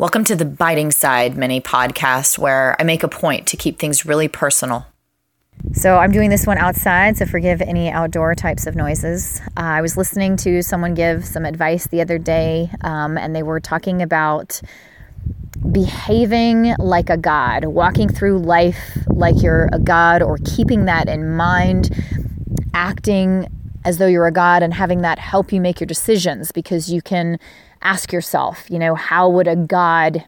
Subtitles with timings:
[0.00, 4.06] Welcome to the Biting Side mini podcast, where I make a point to keep things
[4.06, 4.86] really personal.
[5.74, 9.42] So, I'm doing this one outside, so forgive any outdoor types of noises.
[9.58, 13.42] Uh, I was listening to someone give some advice the other day, um, and they
[13.42, 14.62] were talking about
[15.70, 21.36] behaving like a god, walking through life like you're a god, or keeping that in
[21.36, 21.90] mind,
[22.72, 23.46] acting
[23.84, 27.02] as though you're a god, and having that help you make your decisions because you
[27.02, 27.38] can
[27.82, 30.24] ask yourself, you know, how would a God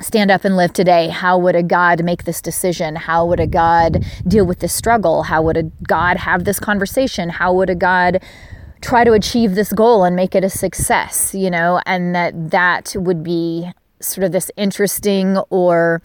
[0.00, 1.08] stand up and live today?
[1.08, 2.96] How would a God make this decision?
[2.96, 5.24] How would a God deal with this struggle?
[5.24, 7.30] How would a God have this conversation?
[7.30, 8.22] How would a God
[8.80, 11.80] try to achieve this goal and make it a success, you know?
[11.84, 16.00] And that that would be sort of this interesting or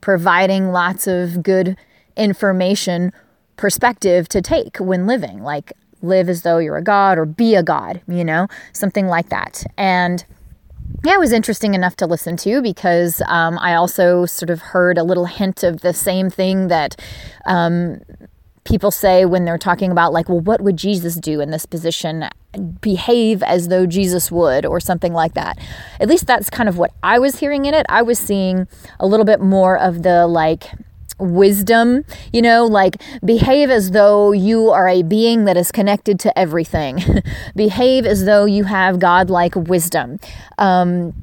[0.00, 1.76] providing lots of good
[2.16, 3.12] information
[3.56, 5.42] perspective to take when living.
[5.42, 9.28] Like live as though you're a god or be a god, you know, something like
[9.28, 9.64] that.
[9.76, 10.24] And
[11.04, 14.98] yeah, it was interesting enough to listen to because um, I also sort of heard
[14.98, 17.00] a little hint of the same thing that
[17.46, 18.00] um,
[18.64, 22.28] people say when they're talking about, like, well, what would Jesus do in this position?
[22.80, 25.58] Behave as though Jesus would, or something like that.
[26.00, 27.86] At least that's kind of what I was hearing in it.
[27.88, 28.66] I was seeing
[28.98, 30.72] a little bit more of the like,
[31.18, 36.38] wisdom, you know, like behave as though you are a being that is connected to
[36.38, 37.02] everything.
[37.56, 40.18] behave as though you have godlike wisdom.
[40.58, 41.14] Um,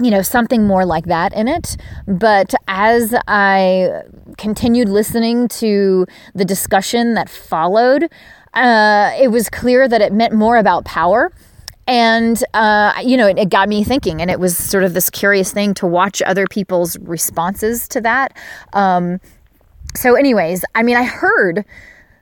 [0.00, 1.76] you know, something more like that in it.
[2.06, 4.02] But as I
[4.36, 8.10] continued listening to the discussion that followed,
[8.54, 11.32] uh, it was clear that it meant more about power
[11.86, 15.10] and, uh, you know, it, it, got me thinking, and it was sort of this
[15.10, 18.36] curious thing to watch other people's responses to that.
[18.72, 19.20] Um,
[19.94, 21.64] so, anyways, I mean, I heard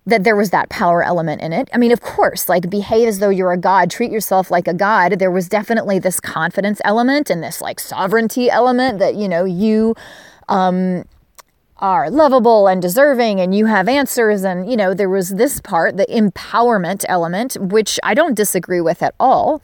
[0.04, 1.68] that there was that power element in it.
[1.72, 4.74] I mean, of course, like behave as though you're a god, treat yourself like a
[4.74, 5.18] god.
[5.20, 9.94] There was definitely this confidence element and this like sovereignty element that, you know, you
[10.48, 11.04] um,
[11.82, 14.44] are lovable and deserving and you have answers.
[14.44, 19.02] And, you know, there was this part, the empowerment element, which I don't disagree with
[19.02, 19.60] at all.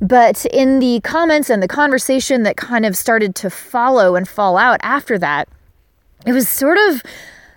[0.00, 4.56] But in the comments and the conversation that kind of started to follow and fall
[4.56, 5.46] out after that,
[6.26, 7.02] it was sort of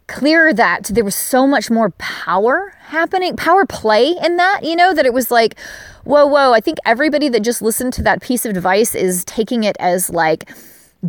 [0.07, 4.93] clear that there was so much more power happening, power play in that, you know,
[4.93, 5.57] that it was like,
[6.03, 9.63] whoa, whoa, I think everybody that just listened to that piece of advice is taking
[9.63, 10.49] it as like,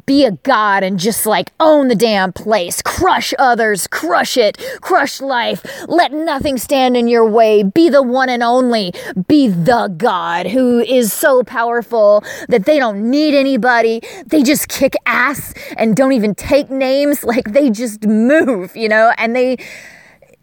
[0.06, 5.21] be a god and just like own the damn place, crush others, crush it, crush
[5.21, 8.93] life, let nothing stand in your way, be the one and only,
[9.28, 14.00] be the god who is so powerful that they don't need anybody.
[14.27, 19.12] They just kick ass and don't even take names, like they just move, you know,
[19.19, 19.59] and they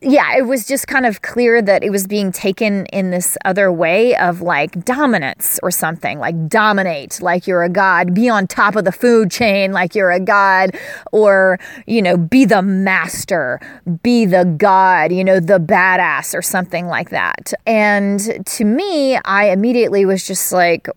[0.03, 3.71] yeah, it was just kind of clear that it was being taken in this other
[3.71, 8.75] way of like dominance or something, like dominate like you're a god, be on top
[8.75, 10.75] of the food chain like you're a god,
[11.11, 13.59] or, you know, be the master,
[14.01, 17.53] be the god, you know, the badass or something like that.
[17.67, 20.87] And to me, I immediately was just like,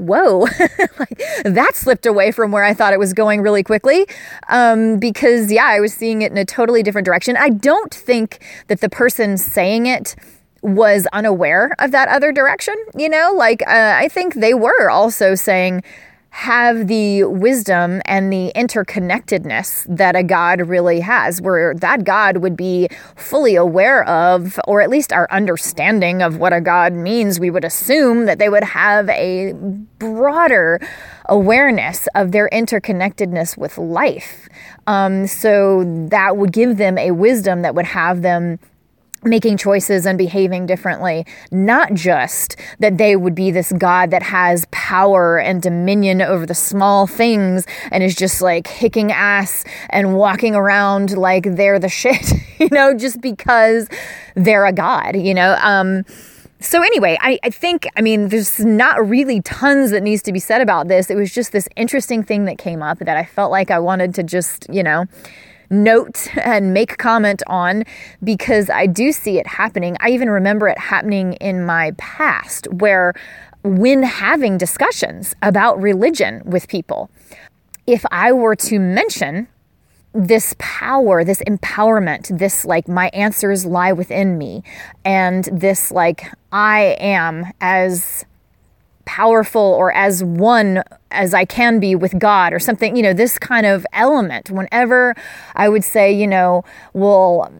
[0.00, 0.40] whoa,
[0.98, 4.06] like, that slipped away from where I thought it was going really quickly.
[4.48, 7.36] Um, because, yeah, I was seeing it in a totally different direction.
[7.36, 10.16] I don't think that the person saying it
[10.62, 13.32] was unaware of that other direction, you know?
[13.34, 15.82] Like, uh, I think they were also saying,
[16.30, 22.56] have the wisdom and the interconnectedness that a God really has, where that God would
[22.56, 27.40] be fully aware of, or at least our understanding of what a God means.
[27.40, 29.52] We would assume that they would have a
[29.98, 30.80] broader
[31.26, 34.48] awareness of their interconnectedness with life.
[34.86, 38.58] Um, so that would give them a wisdom that would have them
[39.22, 41.26] making choices and behaving differently.
[41.50, 46.54] Not just that they would be this God that has power and dominion over the
[46.54, 52.32] small things and is just like kicking ass and walking around like they're the shit,
[52.58, 53.88] you know, just because
[54.34, 55.56] they're a God, you know?
[55.60, 56.04] Um,
[56.62, 60.38] so anyway, I, I think, I mean, there's not really tons that needs to be
[60.38, 61.08] said about this.
[61.08, 64.14] It was just this interesting thing that came up that I felt like I wanted
[64.16, 65.06] to just, you know,
[65.70, 67.84] note and make comment on
[68.22, 69.96] because I do see it happening.
[70.00, 73.14] I even remember it happening in my past where
[73.62, 77.10] when having discussions about religion with people,
[77.86, 79.48] if I were to mention
[80.12, 84.62] this power, this empowerment, this like my answers lie within me,
[85.04, 88.24] and this like I am as
[89.10, 93.40] powerful or as one as I can be with God or something, you know, this
[93.40, 94.52] kind of element.
[94.52, 95.16] Whenever
[95.56, 96.62] I would say, you know,
[96.92, 97.52] well,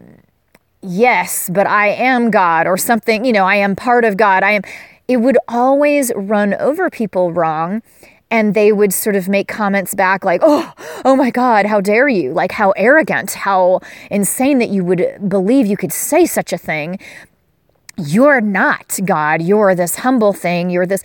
[0.80, 4.44] yes, but I am God or something, you know, I am part of God.
[4.44, 4.62] I am,
[5.08, 7.82] it would always run over people wrong
[8.30, 10.72] and they would sort of make comments back like, "Oh,
[11.04, 12.32] oh my god, how dare you?
[12.32, 17.00] Like how arrogant, how insane that you would believe you could say such a thing."
[17.96, 19.42] You're not God.
[19.42, 20.70] You're this humble thing.
[20.70, 21.02] You're this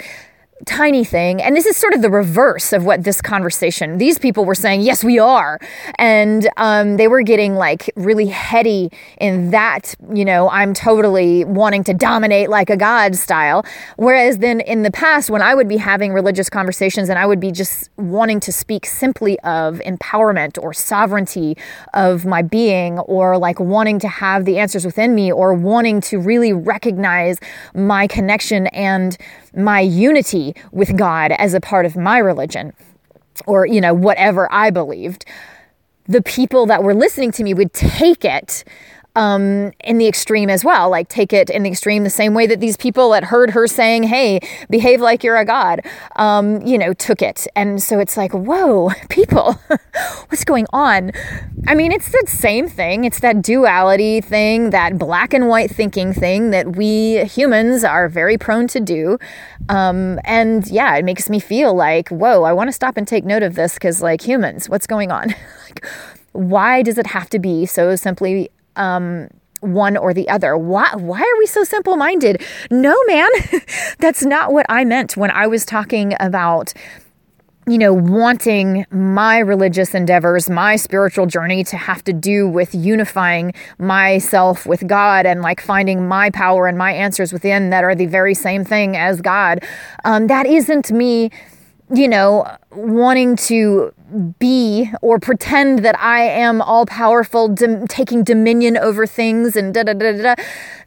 [0.65, 1.41] tiny thing.
[1.41, 4.81] And this is sort of the reverse of what this conversation, these people were saying,
[4.81, 5.59] yes, we are.
[5.99, 11.83] And um, they were getting like really heady in that, you know, I'm totally wanting
[11.85, 13.65] to dominate like a God style.
[13.97, 17.41] Whereas then in the past, when I would be having religious conversations and I would
[17.41, 21.57] be just wanting to speak simply of empowerment or sovereignty
[21.93, 26.17] of my being or like wanting to have the answers within me or wanting to
[26.17, 27.39] really recognize
[27.73, 29.17] my connection and
[29.55, 32.73] my unity with God as a part of my religion
[33.45, 35.25] or, you know, whatever I believed,
[36.07, 38.63] the people that were listening to me would take it
[39.15, 40.89] um, in the extreme as well.
[40.89, 43.67] Like, take it in the extreme the same way that these people that heard her
[43.67, 44.39] saying, hey,
[44.69, 45.81] behave like you're a god,
[46.15, 47.47] um, you know, took it.
[47.55, 49.53] And so it's like, whoa, people,
[50.27, 51.11] what's going on?
[51.67, 53.05] I mean, it's the same thing.
[53.05, 58.37] It's that duality thing, that black and white thinking thing that we humans are very
[58.37, 59.17] prone to do.
[59.69, 63.25] Um, and yeah, it makes me feel like, whoa, I want to stop and take
[63.25, 65.29] note of this because, like, humans, what's going on?
[65.65, 65.85] like,
[66.33, 69.27] why does it have to be so simply um,
[69.61, 70.57] one or the other.
[70.57, 72.43] Why, why are we so simple minded?
[72.69, 73.29] No, man,
[73.99, 76.73] that's not what I meant when I was talking about
[77.67, 83.53] you know, wanting my religious endeavors, my spiritual journey to have to do with unifying
[83.79, 88.05] myself with God and like finding my power and my answers within that are the
[88.05, 89.63] very same thing as God.
[90.03, 91.31] Um, that isn't me
[91.93, 93.93] you know, wanting to
[94.39, 97.53] be or pretend that I am all powerful,
[97.87, 100.35] taking dominion over things, and da da da da.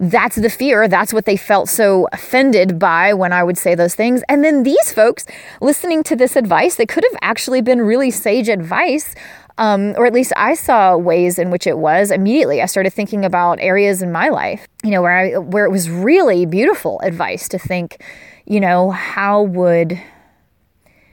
[0.01, 0.89] That's the fear.
[0.89, 4.23] That's what they felt so offended by when I would say those things.
[4.29, 5.25] And then these folks
[5.61, 9.15] listening to this advice that could have actually been really sage advice.
[9.59, 12.63] Um, or at least I saw ways in which it was immediately.
[12.63, 15.91] I started thinking about areas in my life, you know, where I where it was
[15.91, 18.01] really beautiful advice to think,
[18.47, 20.01] you know, how would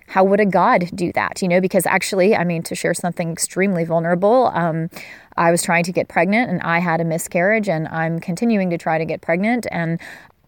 [0.08, 1.42] how would a God do that?
[1.42, 4.90] You know, because actually, I mean, to share something extremely vulnerable, um,
[5.38, 8.78] I was trying to get pregnant and I had a miscarriage and I'm continuing to
[8.78, 9.68] try to get pregnant.
[9.72, 10.00] And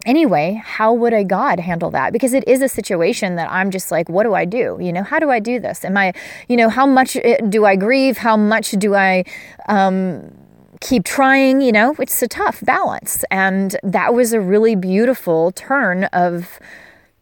[0.06, 2.12] anyway, how would a God handle that?
[2.12, 4.78] Because it is a situation that I'm just like, what do I do?
[4.80, 5.84] You know, how do I do this?
[5.84, 6.12] Am I,
[6.48, 8.18] you know, how much eh, do I grieve?
[8.18, 9.24] How much do I,
[9.68, 10.32] um,
[10.80, 13.24] keep trying, you know, it's a tough balance.
[13.30, 16.60] And that was a really beautiful turn of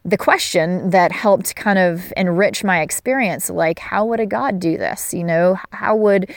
[0.07, 4.77] the question that helped kind of enrich my experience like how would a god do
[4.77, 5.13] this?
[5.13, 6.33] You know how would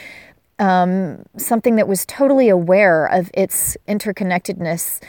[0.59, 5.01] um, something that was totally aware of its interconnectedness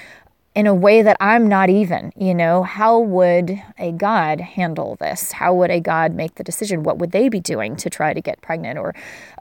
[0.55, 5.33] in a way that I'm not even, you know, how would a God handle this?
[5.33, 6.83] How would a God make the decision?
[6.83, 8.95] What would they be doing to try to get pregnant or,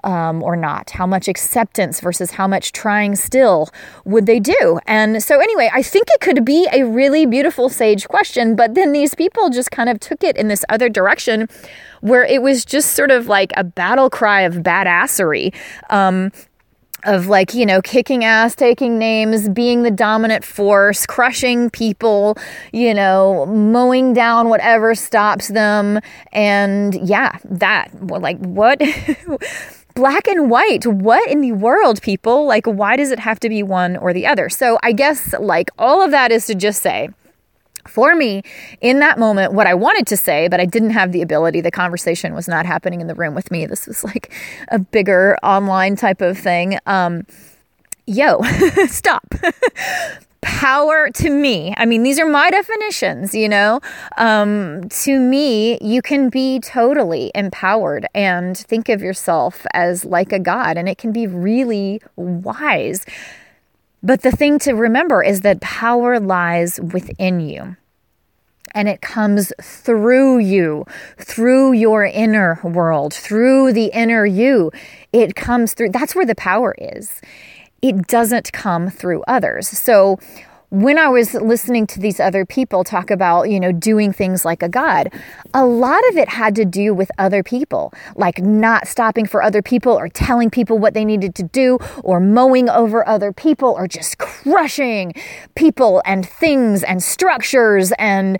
[0.05, 0.91] um, or not?
[0.91, 3.69] How much acceptance versus how much trying still
[4.05, 4.79] would they do?
[4.87, 8.93] And so, anyway, I think it could be a really beautiful sage question, but then
[8.93, 11.49] these people just kind of took it in this other direction
[11.99, 15.53] where it was just sort of like a battle cry of badassery.
[15.89, 16.31] Um,
[17.03, 22.37] of like, you know, kicking ass, taking names, being the dominant force, crushing people,
[22.71, 25.99] you know, mowing down whatever stops them.
[26.31, 28.81] And yeah, that, like, what?
[29.93, 30.85] Black and white.
[30.85, 32.45] What in the world, people?
[32.45, 34.49] Like, why does it have to be one or the other?
[34.49, 37.09] So, I guess, like, all of that is to just say,
[37.87, 38.43] for me
[38.81, 41.61] in that moment what i wanted to say but i didn't have the ability.
[41.61, 43.65] The conversation was not happening in the room with me.
[43.65, 44.33] This was like
[44.69, 46.77] a bigger online type of thing.
[46.85, 47.25] Um
[48.05, 48.41] yo
[48.87, 49.25] stop.
[50.41, 51.73] Power to me.
[51.77, 53.79] I mean these are my definitions you know?
[54.17, 60.39] Um, to me you can be totally empowered and think of yourself as like a
[60.39, 63.05] god and it can be really wise
[64.03, 67.75] but the thing to remember is that power lies within you.
[68.73, 70.85] And it comes through you,
[71.17, 74.71] through your inner world, through the inner you.
[75.11, 75.89] It comes through.
[75.89, 77.21] That's where the power is.
[77.81, 79.67] It doesn't come through others.
[79.67, 80.19] So,
[80.71, 84.63] when I was listening to these other people talk about, you know, doing things like
[84.63, 85.11] a God,
[85.53, 89.61] a lot of it had to do with other people, like not stopping for other
[89.61, 93.85] people or telling people what they needed to do or mowing over other people or
[93.85, 95.13] just crushing
[95.55, 98.39] people and things and structures and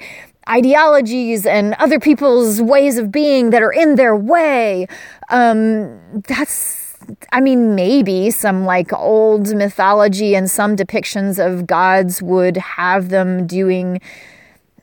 [0.50, 4.88] ideologies and other people's ways of being that are in their way.
[5.30, 6.91] Um, that's
[7.32, 13.48] I mean, maybe some like old mythology and some depictions of gods would have them
[13.48, 14.00] doing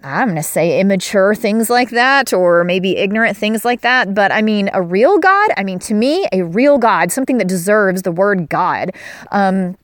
[0.02, 4.14] I'm going to say immature things like that, or maybe ignorant things like that.
[4.14, 7.48] But I mean, a real God, I mean, to me, a real God, something that
[7.48, 8.92] deserves the word God.
[9.32, 9.76] Um,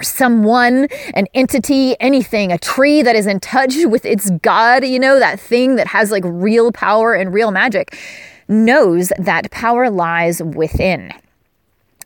[0.00, 5.18] someone, an entity, anything, a tree that is in touch with its God, you know,
[5.18, 7.98] that thing that has like real power and real magic,
[8.46, 11.12] knows that power lies within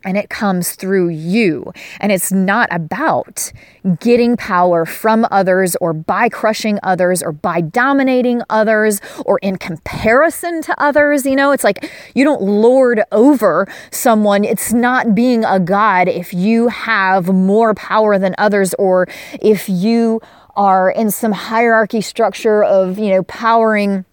[0.03, 1.71] and it comes through you.
[1.99, 3.51] And it's not about
[3.99, 10.61] getting power from others or by crushing others or by dominating others or in comparison
[10.63, 11.25] to others.
[11.25, 14.43] You know, it's like you don't lord over someone.
[14.43, 19.07] It's not being a god if you have more power than others or
[19.41, 20.21] if you
[20.55, 24.05] are in some hierarchy structure of, you know, powering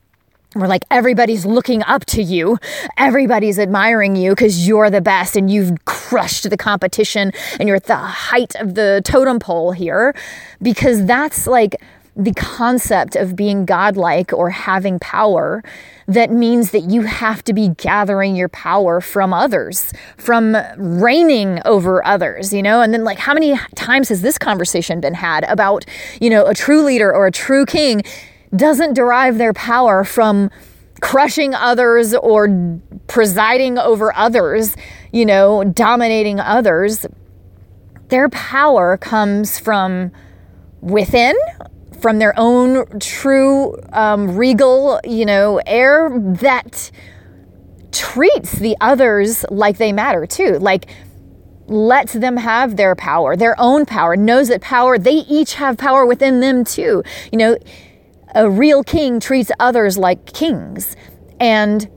[0.54, 2.58] where like everybody's looking up to you,
[2.96, 7.84] everybody's admiring you because you're the best and you've crushed the competition and you're at
[7.84, 10.14] the height of the totem pole here,
[10.62, 11.76] because that's like
[12.16, 15.62] the concept of being godlike or having power
[16.08, 22.04] that means that you have to be gathering your power from others, from reigning over
[22.04, 22.80] others, you know?
[22.80, 25.84] And then, like, how many times has this conversation been had about,
[26.20, 28.02] you know, a true leader or a true king?
[28.54, 30.50] Doesn't derive their power from
[31.00, 34.76] crushing others or presiding over others,
[35.12, 37.06] you know, dominating others.
[38.08, 40.10] Their power comes from
[40.80, 41.36] within,
[42.00, 46.90] from their own true um, regal, you know, air that
[47.92, 50.58] treats the others like they matter too.
[50.58, 50.86] Like,
[51.66, 56.06] lets them have their power, their own power, knows that power, they each have power
[56.06, 57.02] within them too.
[57.30, 57.58] You know,
[58.34, 60.96] a real king treats others like kings.
[61.40, 61.88] And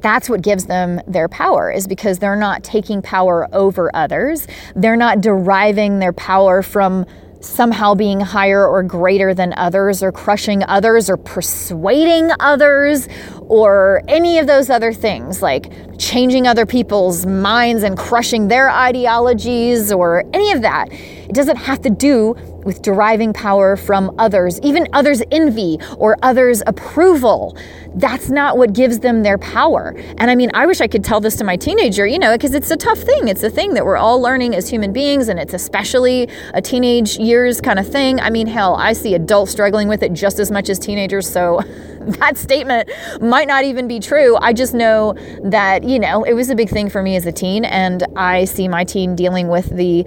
[0.00, 4.46] that's what gives them their power is because they're not taking power over others.
[4.74, 7.06] They're not deriving their power from
[7.44, 13.08] somehow being higher or greater than others or crushing others or persuading others
[13.42, 19.92] or any of those other things like changing other people's minds and crushing their ideologies
[19.92, 20.88] or any of that.
[21.34, 26.62] It doesn't have to do with deriving power from others, even others' envy or others'
[26.64, 27.58] approval.
[27.96, 29.96] That's not what gives them their power.
[30.18, 32.54] And I mean, I wish I could tell this to my teenager, you know, because
[32.54, 33.26] it's a tough thing.
[33.26, 37.18] It's a thing that we're all learning as human beings, and it's especially a teenage
[37.18, 38.20] years kind of thing.
[38.20, 41.28] I mean, hell, I see adults struggling with it just as much as teenagers.
[41.28, 41.62] So
[42.20, 44.36] that statement might not even be true.
[44.36, 47.32] I just know that, you know, it was a big thing for me as a
[47.32, 50.06] teen, and I see my teen dealing with the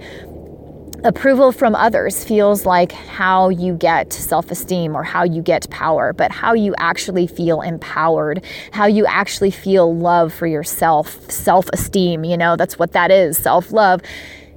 [1.04, 6.12] approval from others feels like how you get self esteem or how you get power,
[6.12, 12.24] but how you actually feel empowered, how you actually feel love for yourself, self esteem,
[12.24, 14.00] you know, that's what that is self love,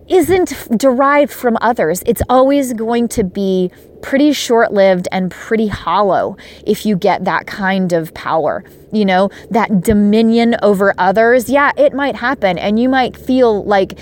[0.07, 2.03] isn't derived from others.
[2.05, 3.71] It's always going to be
[4.01, 8.63] pretty short lived and pretty hollow if you get that kind of power.
[8.91, 11.49] You know, that dominion over others.
[11.49, 13.99] Yeah, it might happen, and you might feel like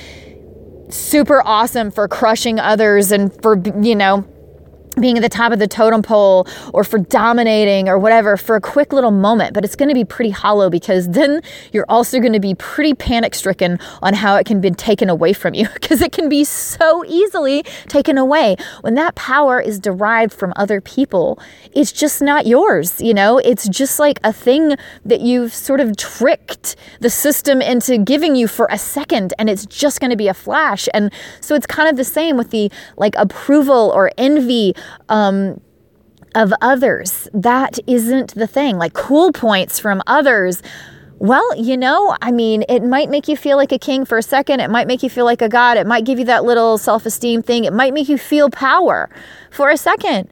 [0.90, 4.26] super awesome for crushing others and for, you know,
[5.02, 8.62] being at the top of the totem pole or for dominating or whatever for a
[8.62, 11.42] quick little moment, but it's going to be pretty hollow because then
[11.72, 15.34] you're also going to be pretty panic stricken on how it can be taken away
[15.34, 18.56] from you because it can be so easily taken away.
[18.82, 21.40] When that power is derived from other people,
[21.74, 23.38] it's just not yours, you know?
[23.40, 24.76] It's just like a thing
[25.06, 29.66] that you've sort of tricked the system into giving you for a second and it's
[29.66, 30.88] just going to be a flash.
[30.94, 34.74] And so it's kind of the same with the like approval or envy
[35.10, 35.60] um,
[36.36, 37.28] of others.
[37.34, 38.78] That isn't the thing.
[38.78, 40.62] Like cool points from others.
[41.20, 44.24] Well, you know, I mean, it might make you feel like a king for a
[44.24, 44.62] second.
[44.62, 45.78] It might make you feel like a god.
[45.78, 47.66] It might give you that little self esteem thing.
[47.66, 49.10] It might make you feel power
[49.52, 50.30] for a second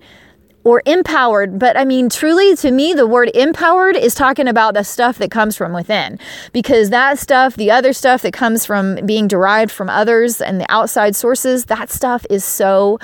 [0.64, 1.60] or empowered.
[1.60, 5.32] But I mean, truly, to me, the word empowered is talking about the stuff that
[5.32, 6.20] comes from within.
[6.54, 10.70] Because that stuff, the other stuff that comes from being derived from others and the
[10.70, 13.00] outside sources, that stuff is so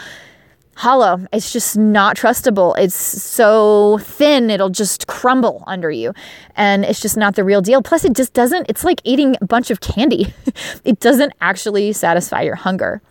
[0.75, 1.25] hollow.
[1.31, 2.77] It's just not trustable.
[2.77, 6.13] It's so thin, it'll just crumble under you.
[6.55, 7.81] And it's just not the real deal.
[7.81, 10.33] Plus, it just doesn't, it's like eating a bunch of candy.
[10.83, 13.01] it doesn't actually satisfy your hunger.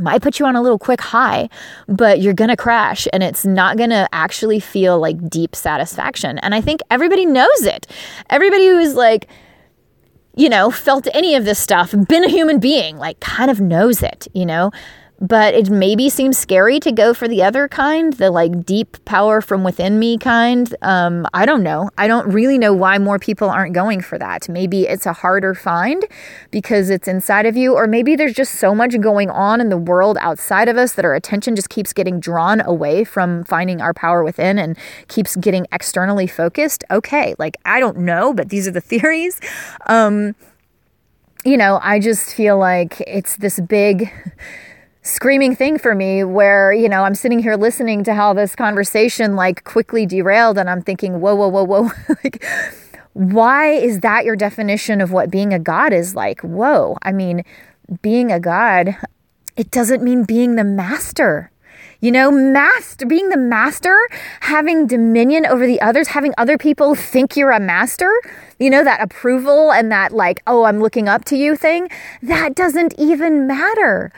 [0.00, 1.50] Might put you on a little quick high,
[1.86, 6.38] but you're gonna crash and it's not gonna actually feel like deep satisfaction.
[6.38, 7.86] And I think everybody knows it.
[8.30, 9.28] Everybody who is like,
[10.34, 14.02] you know, felt any of this stuff, been a human being, like kind of knows
[14.02, 14.70] it, you know?
[15.22, 19.40] But it maybe seems scary to go for the other kind, the like deep power
[19.40, 20.74] from within me kind.
[20.82, 21.90] Um, I don't know.
[21.96, 24.48] I don't really know why more people aren't going for that.
[24.48, 26.04] Maybe it's a harder find
[26.50, 29.78] because it's inside of you, or maybe there's just so much going on in the
[29.78, 33.94] world outside of us that our attention just keeps getting drawn away from finding our
[33.94, 34.76] power within and
[35.06, 36.82] keeps getting externally focused.
[36.90, 39.40] Okay, like I don't know, but these are the theories.
[39.86, 40.34] Um,
[41.44, 44.10] you know, I just feel like it's this big
[45.02, 49.34] screaming thing for me where, you know, I'm sitting here listening to how this conversation
[49.34, 51.90] like quickly derailed and I'm thinking, whoa, whoa, whoa, whoa.
[52.24, 52.44] like,
[53.12, 56.40] why is that your definition of what being a God is like?
[56.40, 56.96] Whoa.
[57.02, 57.44] I mean,
[58.00, 58.96] being a God,
[59.56, 61.50] it doesn't mean being the master.
[62.00, 63.96] You know, master, being the master,
[64.40, 68.10] having dominion over the others, having other people think you're a master,
[68.58, 71.88] you know, that approval and that, like, oh, I'm looking up to you thing,
[72.20, 74.10] that doesn't even matter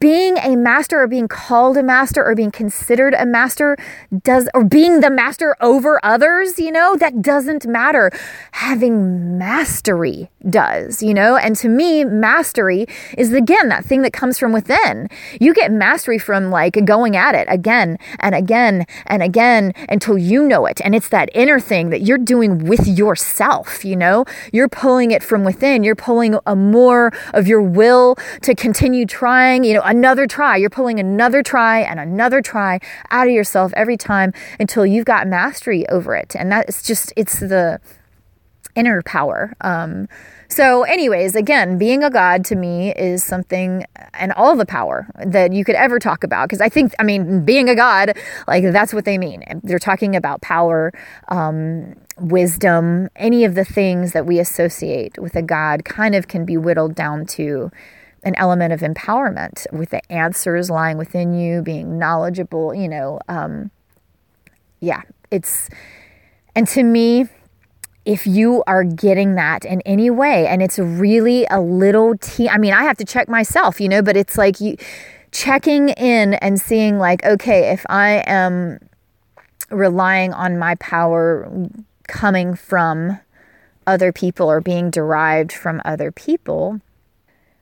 [0.00, 3.76] being a master or being called a master or being considered a master
[4.24, 8.10] does or being the master over others you know that doesn't matter.
[8.52, 11.36] Having mastery does you know?
[11.36, 15.08] And to me mastery is again that thing that comes from within.
[15.40, 20.42] You get mastery from like going at it again and again and again until you
[20.42, 20.80] know it.
[20.84, 24.24] And it's that inner thing that you're doing with yourself you know?
[24.52, 25.84] You're pulling it from within.
[25.84, 30.56] You're pulling a more of your will to continue trying you know, another try.
[30.56, 32.80] You're pulling another try and another try
[33.10, 36.34] out of yourself every time until you've got mastery over it.
[36.36, 37.80] And that's just, it's the
[38.74, 39.54] inner power.
[39.62, 40.08] Um,
[40.48, 45.52] so, anyways, again, being a God to me is something and all the power that
[45.52, 46.48] you could ever talk about.
[46.48, 48.16] Because I think, I mean, being a God,
[48.46, 49.42] like that's what they mean.
[49.64, 50.92] They're talking about power,
[51.28, 56.44] um, wisdom, any of the things that we associate with a God kind of can
[56.44, 57.70] be whittled down to
[58.22, 63.20] an element of empowerment with the answers lying within you, being knowledgeable, you know.
[63.28, 63.70] Um,
[64.80, 65.68] yeah, it's,
[66.54, 67.26] and to me,
[68.04, 72.56] if you are getting that in any way, and it's really a little t, I
[72.56, 74.76] mean, I have to check myself, you know, but it's like you
[75.32, 78.78] checking in and seeing, like, okay, if I am
[79.70, 81.50] relying on my power
[82.06, 83.18] coming from
[83.86, 86.80] other people or being derived from other people,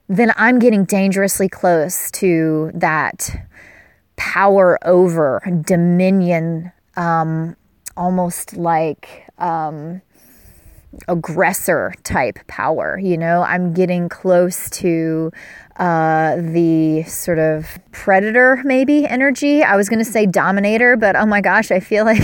[0.09, 3.31] then I'm getting dangerously close to that
[4.17, 7.57] power over, dominion, um,
[7.97, 10.03] almost like um,
[11.09, 12.99] aggressor type power.
[12.99, 15.33] You know, I'm getting close to
[15.77, 19.63] uh, the sort of predator, maybe energy.
[19.63, 22.23] I was going to say dominator, but oh my gosh, I feel like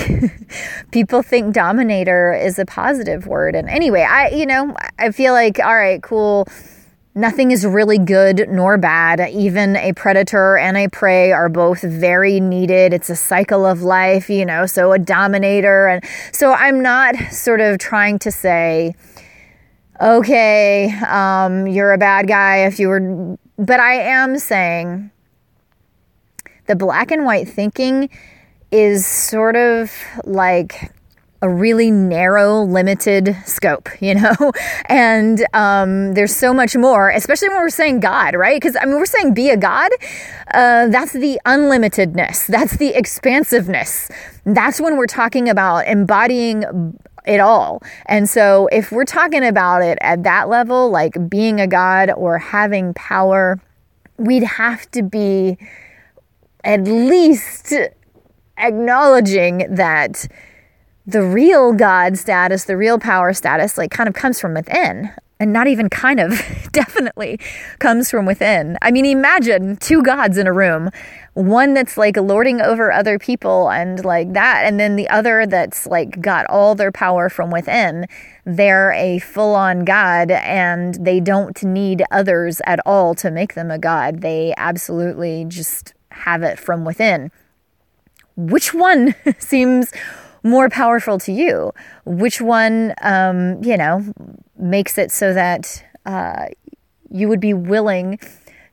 [0.92, 3.56] people think dominator is a positive word.
[3.56, 6.46] And anyway, I, you know, I feel like, all right, cool
[7.14, 9.30] Nothing is really good nor bad.
[9.30, 12.92] Even a predator and a prey are both very needed.
[12.92, 15.88] It's a cycle of life, you know, so a dominator.
[15.88, 18.94] And so I'm not sort of trying to say,
[20.00, 25.10] okay, um, you're a bad guy if you were, but I am saying
[26.66, 28.08] the black and white thinking
[28.70, 29.92] is sort of
[30.24, 30.92] like
[31.42, 34.52] a really narrow, limited scope, you know?
[34.86, 38.60] And um, there's so much more, especially when we're saying God, right?
[38.60, 39.90] Because I mean, we're saying be a God.
[40.52, 44.10] Uh, that's the unlimitedness, that's the expansiveness.
[44.44, 47.82] That's when we're talking about embodying it all.
[48.06, 52.38] And so if we're talking about it at that level, like being a God or
[52.38, 53.60] having power,
[54.16, 55.58] we'd have to be
[56.64, 57.72] at least
[58.58, 60.26] acknowledging that
[61.10, 65.10] the real God status, the real power status, like kind of comes from within.
[65.38, 66.42] And not even kind of,
[66.72, 67.40] definitely
[67.78, 68.76] comes from within.
[68.82, 70.90] I mean, imagine two gods in a room
[71.34, 75.86] one that's like lording over other people and like that, and then the other that's
[75.86, 78.06] like got all their power from within.
[78.44, 83.70] They're a full on God and they don't need others at all to make them
[83.70, 84.22] a God.
[84.22, 87.30] They absolutely just have it from within.
[88.36, 89.92] Which one seems
[90.42, 91.72] more powerful to you?
[92.04, 94.04] Which one, um, you know,
[94.58, 96.46] makes it so that uh,
[97.10, 98.18] you would be willing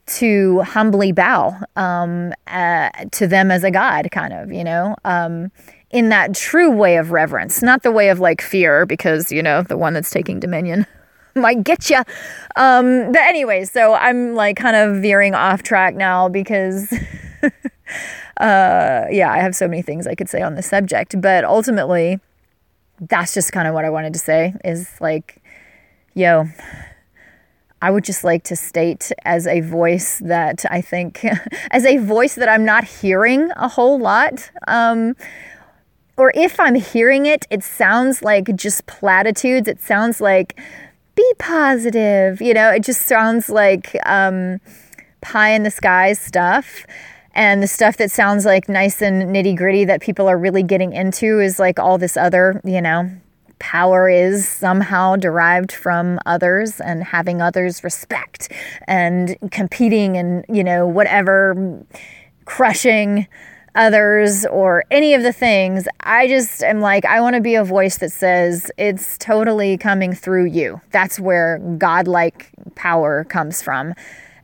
[0.08, 4.95] to humbly bow um, uh, to them as a god, kind of, you know?
[5.03, 5.51] Um,
[5.89, 9.63] in that true way of reverence, not the way of like fear, because, you know,
[9.63, 10.86] the one that's taking dominion
[11.36, 12.01] might get you.
[12.56, 16.93] Um, but, anyways, so I'm like kind of veering off track now because
[18.39, 22.19] uh, yeah, I have so many things I could say on the subject, but ultimately,
[23.00, 25.41] that's just kind of what I wanted to say is like,
[26.13, 26.45] yo,
[27.82, 31.23] I would just like to state as a voice that I think,
[31.71, 34.50] as a voice that I'm not hearing a whole lot.
[34.67, 35.15] Um,
[36.17, 39.67] or if I'm hearing it, it sounds like just platitudes.
[39.67, 40.60] It sounds like,
[41.17, 42.41] be positive.
[42.41, 44.60] You know, it just sounds like um,
[45.21, 46.86] pie in the sky stuff.
[47.38, 50.91] And the stuff that sounds like nice and nitty gritty that people are really getting
[50.91, 53.12] into is like all this other, you know,
[53.60, 58.52] power is somehow derived from others and having others respect
[58.88, 61.80] and competing and, you know, whatever,
[62.45, 63.28] crushing
[63.76, 65.88] others or any of the things.
[66.00, 70.12] I just am like, I want to be a voice that says it's totally coming
[70.12, 70.82] through you.
[70.89, 73.93] That's where godlike power comes from.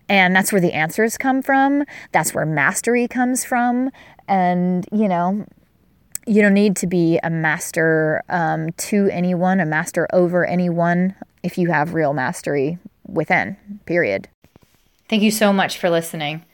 [0.09, 1.85] And that's where the answers come from.
[2.11, 3.89] That's where mastery comes from.
[4.27, 5.45] And, you know,
[6.25, 11.57] you don't need to be a master um, to anyone, a master over anyone, if
[11.57, 14.29] you have real mastery within, period.
[15.09, 16.45] Thank you so much for listening.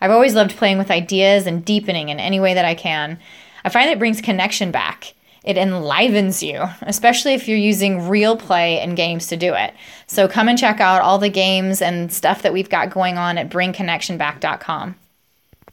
[0.00, 3.18] I've always loved playing with ideas and deepening in any way that I can.
[3.64, 5.14] I find it brings connection back.
[5.44, 9.74] It enlivens you, especially if you're using real play and games to do it.
[10.06, 13.38] So come and check out all the games and stuff that we've got going on
[13.38, 14.96] at bringconnectionback.com.